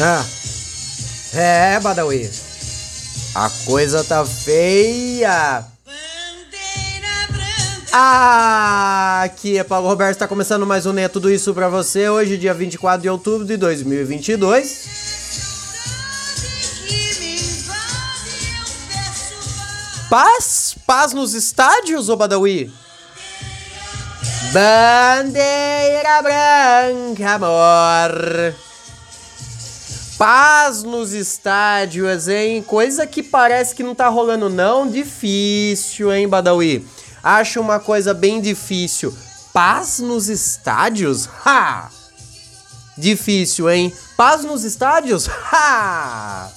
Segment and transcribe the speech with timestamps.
[0.00, 0.24] Ah.
[1.34, 2.30] É, Badawi.
[3.34, 5.64] A coisa tá feia.
[7.92, 12.36] Ah, aqui é Paulo Roberto, está começando mais um Né Tudo Isso pra você, hoje
[12.36, 14.86] dia 24 de outubro de 2022.
[20.08, 20.76] Paz?
[20.86, 22.70] Paz nos estádios, ô Badawi?
[24.52, 28.54] Bandeira branca, amor.
[30.18, 32.60] Paz nos estádios, hein?
[32.60, 36.84] Coisa que parece que não tá rolando não, difícil, hein, Badawi?
[37.22, 39.16] Acho uma coisa bem difícil.
[39.52, 41.28] Paz nos estádios?
[41.46, 41.88] Ha!
[42.96, 43.94] Difícil, hein?
[44.16, 45.28] Paz nos estádios?
[45.28, 46.50] Ha!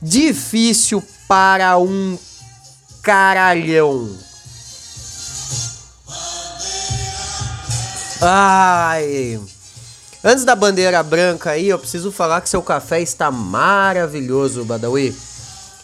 [0.00, 2.18] Difícil para um
[3.02, 4.08] caralhão.
[8.22, 9.38] Ai.
[10.26, 15.14] Antes da bandeira branca aí, eu preciso falar que seu café está maravilhoso, Badawi.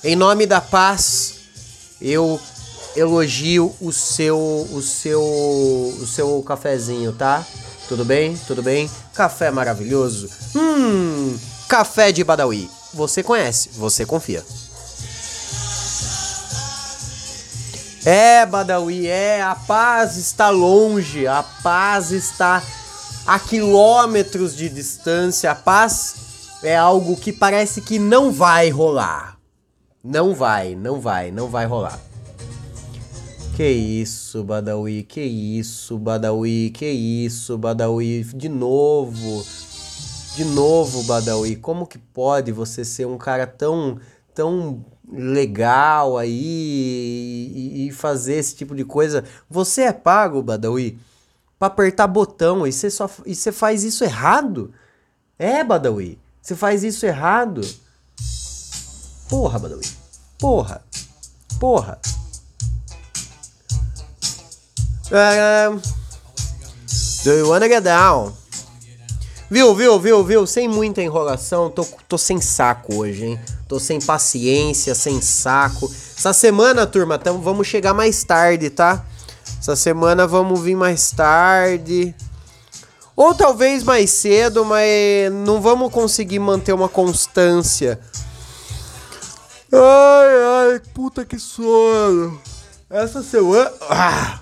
[0.02, 1.34] Em nome da paz,
[2.00, 2.41] eu
[2.96, 4.38] elogio o seu
[4.72, 7.44] o seu o seu cafezinho, tá?
[7.86, 8.34] Tudo bem?
[8.46, 8.91] Tudo bem?
[9.12, 10.30] Café maravilhoso.
[10.56, 12.70] Hum, café de Badawi.
[12.94, 14.42] Você conhece, você confia.
[18.06, 22.62] É, Badawi, é, a paz está longe, a paz está
[23.31, 25.53] a quilômetros de distância.
[25.53, 29.39] A paz é algo que parece que não vai rolar.
[30.03, 32.01] Não vai, não vai, não vai rolar.
[33.55, 39.47] Que isso, Badawi, que isso, Badawi, que isso, Badawi, de novo.
[40.34, 44.01] De novo, Badawi, como que pode você ser um cara tão
[44.34, 49.23] tão legal aí e, e, fazer esse tipo de coisa.
[49.48, 50.98] Você é pago, Badawi,
[51.61, 54.72] para apertar botão e você, só, e você faz isso errado.
[55.39, 57.61] É, Badawi, você faz isso errado.
[59.28, 59.86] Porra, Badawi.
[60.39, 60.83] Porra.
[61.61, 62.00] Porra.
[65.08, 65.79] Uh,
[67.24, 68.33] do you wanna get down?
[69.51, 70.46] Viu, viu, viu, viu?
[70.46, 73.40] Sem muita enrolação, tô, tô sem saco hoje, hein?
[73.68, 75.92] Tô sem paciência, sem saco.
[76.17, 79.05] Essa semana, turma, tamo, vamos chegar mais tarde, tá?
[79.60, 82.14] Essa semana vamos vir mais tarde.
[83.14, 88.00] Ou talvez mais cedo, mas não vamos conseguir manter uma constância.
[89.70, 92.40] Ai, ai, puta que sono.
[92.88, 93.70] Essa semana.
[93.82, 94.40] Ah.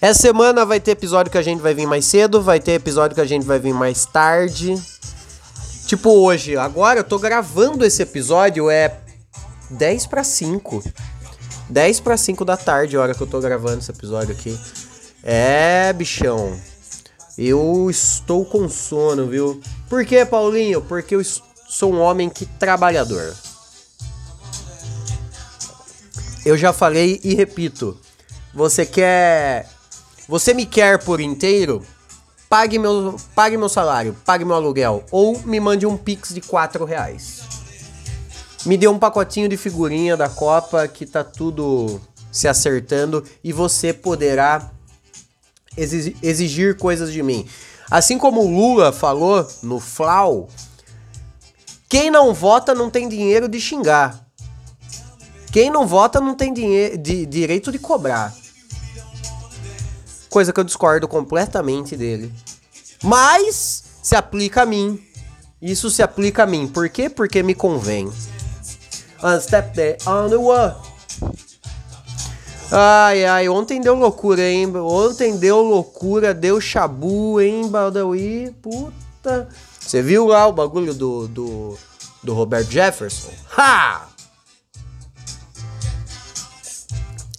[0.00, 3.14] Essa semana vai ter episódio que a gente vai vir mais cedo, vai ter episódio
[3.14, 4.74] que a gente vai vir mais tarde.
[5.86, 8.98] Tipo hoje, agora eu tô gravando esse episódio, é
[9.70, 10.82] 10 para 5.
[11.68, 14.58] 10 para 5 da tarde, a hora que eu tô gravando esse episódio aqui.
[15.22, 16.58] É, bichão.
[17.36, 19.60] Eu estou com sono, viu?
[19.88, 20.80] Por que, Paulinho?
[20.82, 21.22] Porque eu
[21.68, 23.34] sou um homem que trabalhador.
[26.44, 27.98] Eu já falei e repito.
[28.54, 29.68] Você quer.
[30.28, 31.84] Você me quer por inteiro?
[32.54, 36.84] pague meu, pague meu salário, pague meu aluguel, ou me mande um pix de 4
[36.84, 37.42] reais.
[38.66, 42.00] Me dê um pacotinho de figurinha da Copa que tá tudo
[42.32, 44.70] se acertando e você poderá
[45.76, 47.46] exigir coisas de mim.
[47.90, 50.48] Assim como o Lula falou no Flau,
[51.88, 54.24] quem não vota não tem dinheiro de xingar.
[55.52, 58.34] Quem não vota não tem de, direito de cobrar.
[60.28, 62.32] Coisa que eu discordo completamente dele.
[63.02, 65.00] Mas se aplica a mim.
[65.62, 66.66] Isso se aplica a mim.
[66.66, 67.08] Por quê?
[67.08, 68.10] Porque me convém.
[69.24, 70.82] One step there on the wall.
[72.70, 74.70] Ai, ai, ontem deu loucura, hein?
[74.76, 78.54] Ontem deu loucura, deu chabu, hein, Baldawi?
[78.60, 79.48] Puta.
[79.80, 81.78] Você viu lá o bagulho do, do,
[82.22, 83.30] do Robert Jefferson?
[83.56, 84.08] Ha!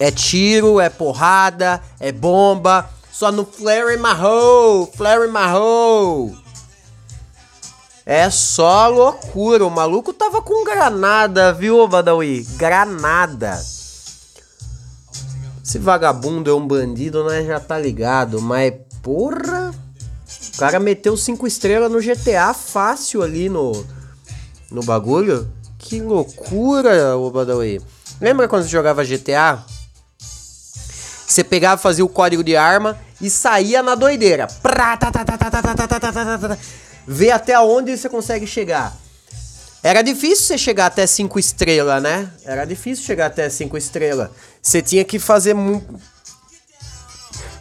[0.00, 2.90] É tiro, é porrada, é bomba.
[3.12, 6.36] Só no Flare Marrow, Flare Marrow.
[8.08, 9.66] É só loucura.
[9.66, 12.46] O maluco tava com granada, viu, Badawi?
[12.56, 13.60] Granada.
[15.64, 17.44] Esse vagabundo é um bandido, né?
[17.44, 18.40] Já tá ligado.
[18.40, 19.74] Mas, porra.
[20.54, 23.84] O cara meteu cinco estrelas no GTA fácil ali no,
[24.70, 25.50] no bagulho.
[25.76, 27.82] Que loucura, o Badawi.
[28.20, 29.64] Lembra quando você jogava GTA?
[31.26, 34.46] Você pegava, fazia o código de arma e saía na doideira.
[37.06, 38.96] Ver até onde você consegue chegar.
[39.82, 42.30] Era difícil você chegar até 5 estrelas, né?
[42.44, 44.30] Era difícil chegar até 5 estrelas.
[44.60, 45.94] Você tinha que fazer muito.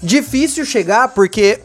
[0.02, 1.62] Difícil chegar porque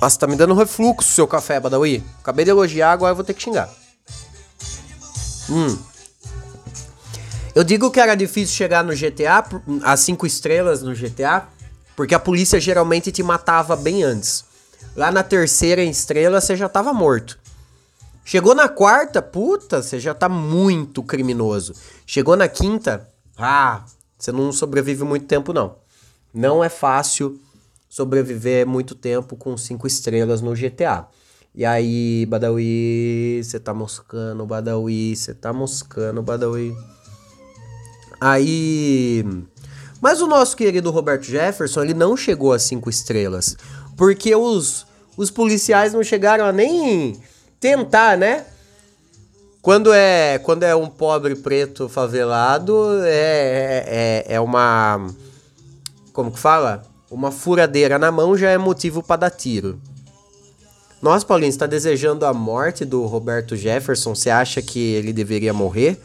[0.00, 2.04] Nossa, tá me dando refluxo seu café, Badawi.
[2.20, 3.68] Acabei de elogiar, agora eu vou ter que xingar.
[5.50, 5.76] Hum.
[7.54, 9.44] Eu digo que era difícil chegar no GTA,
[9.82, 11.48] as 5 estrelas no GTA,
[11.96, 14.44] porque a polícia geralmente te matava bem antes.
[14.98, 17.38] Lá na terceira estrela você já tava morto.
[18.24, 21.72] Chegou na quarta, puta, você já tá muito criminoso.
[22.04, 23.08] Chegou na quinta,
[23.38, 23.84] ah,
[24.18, 25.76] você não sobrevive muito tempo não.
[26.34, 27.40] Não é fácil
[27.88, 31.06] sobreviver muito tempo com cinco estrelas no GTA.
[31.54, 36.76] E aí, Badawi, você tá moscando, Badawi, você tá moscando, Badawi.
[38.20, 39.24] Aí.
[40.00, 43.56] Mas o nosso querido Roberto Jefferson, ele não chegou a cinco estrelas.
[43.96, 44.87] Porque os,
[45.18, 47.20] os policiais não chegaram a nem
[47.58, 48.46] tentar, né?
[49.60, 53.84] Quando é, quando é um pobre preto favelado, é,
[54.28, 55.08] é, é uma.
[56.12, 56.86] Como que fala?
[57.10, 59.80] Uma furadeira na mão já é motivo para dar tiro.
[61.02, 64.14] Nossa, Paulinho, está desejando a morte do Roberto Jefferson?
[64.14, 66.00] Você acha que ele deveria morrer?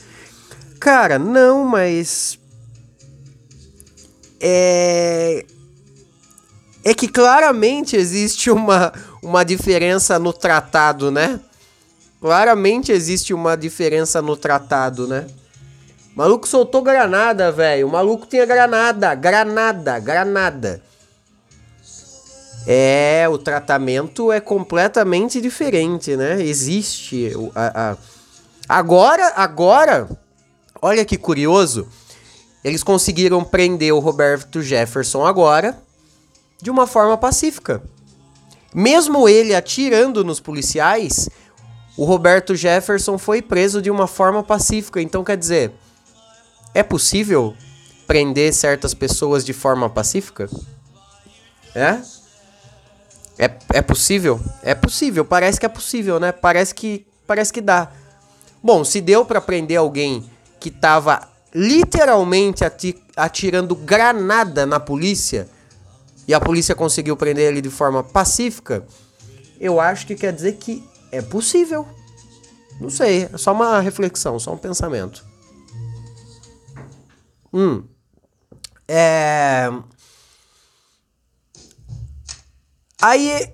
[0.79, 2.39] Cara, não, mas.
[4.41, 5.45] É.
[6.83, 8.91] É que claramente existe uma,
[9.21, 11.39] uma diferença no tratado, né?
[12.19, 15.25] Claramente existe uma diferença no tratado, né?
[16.13, 17.87] O maluco soltou granada, velho.
[17.87, 20.81] O maluco tinha granada, granada, granada.
[22.67, 26.41] É, o tratamento é completamente diferente, né?
[26.41, 27.31] Existe.
[27.55, 27.97] A, a...
[28.67, 30.09] Agora, agora,
[30.81, 31.87] olha que curioso.
[32.63, 35.77] Eles conseguiram prender o Roberto Jefferson agora
[36.63, 37.83] de uma forma pacífica.
[38.73, 41.29] Mesmo ele atirando nos policiais,
[41.97, 45.01] o Roberto Jefferson foi preso de uma forma pacífica.
[45.01, 45.73] Então, quer dizer,
[46.73, 47.53] é possível
[48.07, 50.49] prender certas pessoas de forma pacífica?
[51.75, 51.99] É?
[53.37, 54.39] É, é possível?
[54.63, 56.31] É possível, parece que é possível, né?
[56.31, 57.91] Parece que, parece que dá.
[58.63, 60.23] Bom, se deu para prender alguém
[60.61, 62.63] que tava literalmente
[63.17, 65.49] atirando granada na polícia,
[66.27, 68.85] e a polícia conseguiu prender ele de forma pacífica,
[69.59, 71.87] eu acho que quer dizer que é possível.
[72.79, 75.25] Não sei, é só uma reflexão, só um pensamento.
[77.53, 77.83] Hum.
[78.87, 79.69] É.
[83.01, 83.53] Aí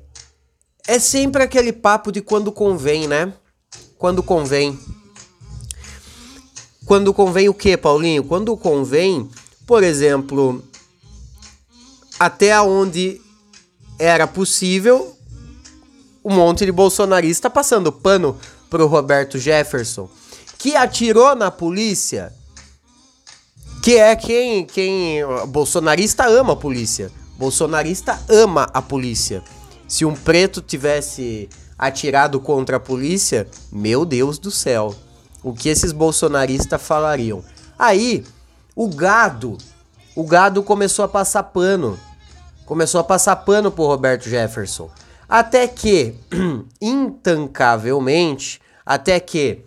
[0.88, 3.34] é sempre aquele papo de quando convém, né?
[3.98, 4.80] Quando convém.
[6.86, 8.24] Quando convém o que, Paulinho?
[8.24, 9.30] Quando convém,
[9.68, 10.64] por exemplo,
[12.20, 13.22] até onde
[13.98, 15.16] era possível,
[16.24, 18.38] um monte de bolsonarista passando pano
[18.70, 20.10] pro Roberto Jefferson,
[20.58, 22.34] que atirou na polícia,
[23.82, 27.10] que é quem quem bolsonarista ama a polícia.
[27.38, 29.42] Bolsonarista ama a polícia.
[29.88, 34.94] Se um preto tivesse atirado contra a polícia, meu Deus do céu,
[35.42, 37.42] o que esses bolsonaristas falariam?
[37.78, 38.26] Aí,
[38.76, 39.58] o gado,
[40.14, 41.98] o gado começou a passar pano
[42.70, 44.92] começou a passar pano pro Roberto Jefferson.
[45.28, 46.14] Até que,
[46.80, 49.66] intancavelmente, até que,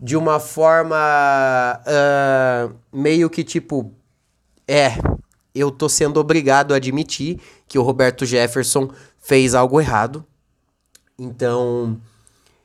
[0.00, 0.96] de uma forma
[1.84, 3.92] uh, meio que tipo,
[4.66, 4.94] é,
[5.54, 10.24] eu tô sendo obrigado a admitir que o Roberto Jefferson fez algo errado.
[11.18, 12.00] Então,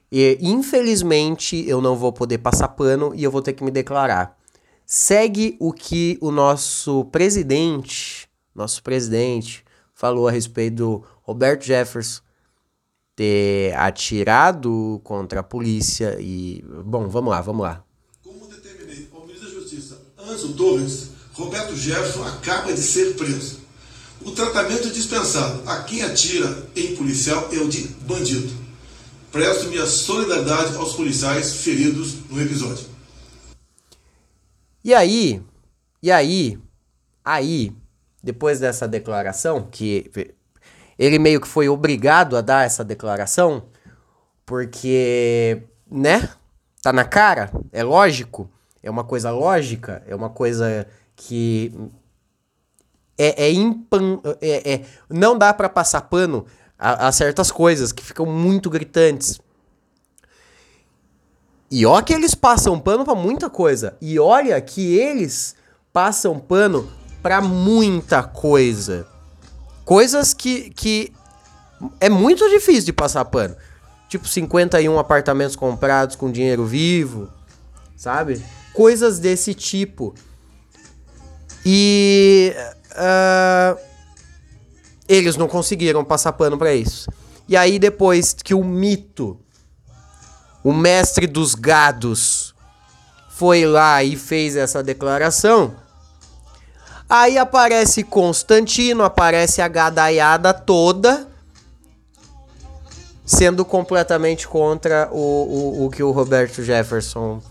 [0.10, 4.38] e, infelizmente, eu não vou poder passar pano e eu vou ter que me declarar.
[4.86, 12.22] Segue o que o nosso presidente nosso presidente, falou a respeito do Roberto Jefferson
[13.16, 16.64] ter atirado contra a polícia e.
[16.86, 17.84] Bom, vamos lá, vamos lá.
[18.24, 23.62] Como determinei ao ministro da Justiça, Anso Torres, Roberto Jefferson acaba de ser preso.
[24.22, 28.64] O tratamento é dispensado a quem atira em policial é o de bandido.
[29.32, 32.86] Presto minha solidariedade aos policiais feridos no episódio.
[34.84, 35.42] E aí,
[36.02, 36.60] e aí,
[37.24, 37.74] aí,
[38.24, 40.10] depois dessa declaração, que
[40.98, 43.66] ele meio que foi obrigado a dar essa declaração,
[44.46, 45.62] porque,
[45.92, 46.30] né?
[46.82, 48.50] Tá na cara, é lógico,
[48.82, 51.74] é uma coisa lógica, é uma coisa que
[53.18, 56.46] é, é, impan, é, é não dá para passar pano
[56.78, 59.40] a, a, certas coisas que ficam muito gritantes.
[61.72, 63.98] E olha que eles passam pano para muita coisa.
[64.02, 65.56] E olha que eles
[65.92, 66.92] passam pano
[67.24, 69.08] para muita coisa.
[69.86, 71.14] Coisas que, que
[72.00, 73.56] é muito difícil de passar pano.
[74.10, 77.30] Tipo 51 apartamentos comprados com dinheiro vivo,
[77.96, 78.44] sabe?
[78.74, 80.14] Coisas desse tipo.
[81.66, 82.54] E.
[82.92, 83.80] Uh,
[85.08, 87.10] eles não conseguiram passar pano para isso.
[87.48, 89.40] E aí depois que o mito,
[90.64, 92.54] o mestre dos gados,
[93.30, 95.76] foi lá e fez essa declaração,
[97.10, 101.28] aí aparece Constantino, aparece a gadaiada toda,
[103.26, 107.42] sendo completamente contra o, o, o que o Roberto Jefferson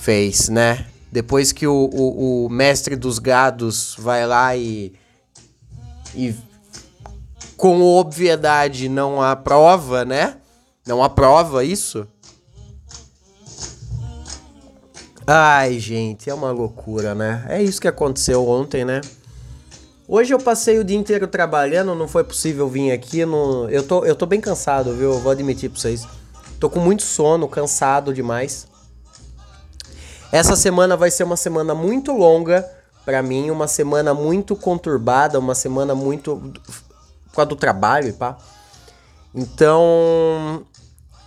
[0.00, 0.86] fez, né?
[1.10, 4.92] Depois que o, o, o mestre dos gados vai lá e,
[6.14, 6.34] e
[7.56, 10.36] com obviedade não há prova, né?
[10.86, 12.06] Não há prova isso.
[15.26, 17.46] Ai, gente, é uma loucura, né?
[17.48, 19.00] É isso que aconteceu ontem, né?
[20.06, 23.24] Hoje eu passei o dia inteiro trabalhando, não foi possível vir aqui.
[23.24, 23.66] No...
[23.70, 25.14] Eu, tô, eu tô bem cansado, viu?
[25.14, 26.06] Eu vou admitir pra vocês.
[26.60, 28.66] Tô com muito sono, cansado demais.
[30.30, 32.68] Essa semana vai ser uma semana muito longa
[33.02, 36.52] para mim, uma semana muito conturbada, uma semana muito
[37.28, 38.36] por causa do trabalho e pá.
[39.34, 40.66] Então,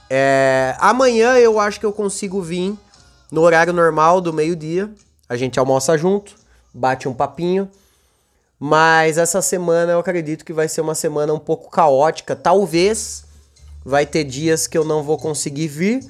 [0.07, 2.77] é, amanhã eu acho que eu consigo vir
[3.31, 4.91] no horário normal do meio-dia.
[5.27, 6.35] A gente almoça junto,
[6.73, 7.69] bate um papinho.
[8.59, 12.35] Mas essa semana eu acredito que vai ser uma semana um pouco caótica.
[12.35, 13.25] Talvez
[13.85, 16.03] vai ter dias que eu não vou conseguir vir.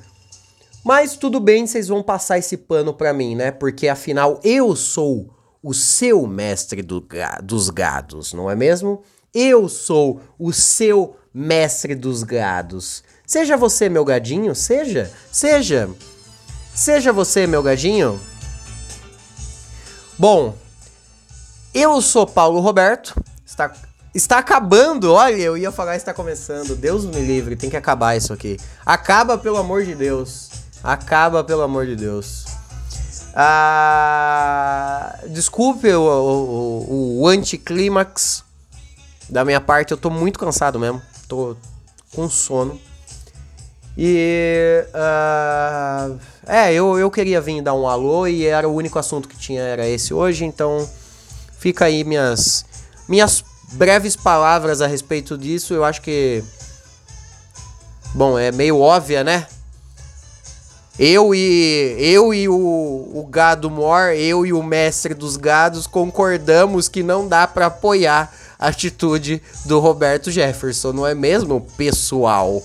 [0.84, 3.52] Mas tudo bem, vocês vão passar esse pano para mim, né?
[3.52, 5.30] Porque afinal eu sou
[5.62, 7.06] o seu mestre do,
[7.44, 9.02] dos gados, não é mesmo?
[9.34, 13.04] Eu sou o seu mestre dos gados.
[13.26, 15.90] Seja você meu gadinho, seja, seja.
[16.78, 18.22] Seja você meu gadinho.
[20.16, 20.56] Bom,
[21.74, 23.20] eu sou Paulo Roberto.
[23.44, 23.74] Está,
[24.14, 26.76] está acabando, olha, eu ia falar está começando.
[26.76, 28.60] Deus me livre, tem que acabar isso aqui.
[28.86, 30.52] Acaba pelo amor de Deus.
[30.84, 32.46] Acaba pelo amor de Deus.
[33.34, 38.44] Ah, desculpe o, o, o, o anticlímax
[39.28, 41.02] da minha parte, eu tô muito cansado mesmo.
[41.28, 41.58] Tô
[42.14, 42.80] com sono.
[43.98, 44.86] E.
[44.94, 49.38] Uh, é, eu, eu queria vir dar um alô e era o único assunto que
[49.38, 50.88] tinha, era esse hoje, então
[51.60, 52.66] fica aí minhas,
[53.08, 55.74] minhas breves palavras a respeito disso.
[55.74, 56.44] Eu acho que.
[58.14, 59.48] Bom, é meio óbvia, né?
[60.98, 66.88] Eu e eu e o, o gado mor, eu e o mestre dos gados concordamos
[66.88, 72.64] que não dá para apoiar atitude do Roberto Jefferson, não é mesmo, pessoal?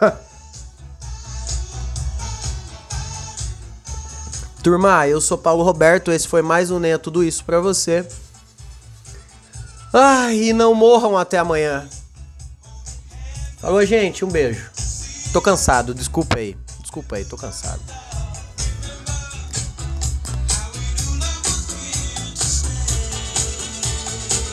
[4.62, 8.06] Turma, eu sou Paulo Roberto, esse foi mais um Nem é Tudo Isso pra você.
[9.90, 11.88] Ai, e não morram até amanhã.
[13.58, 14.70] Falou, gente, um beijo.
[15.32, 16.56] Tô cansado, desculpa aí.
[16.80, 17.80] Desculpa aí, tô cansado.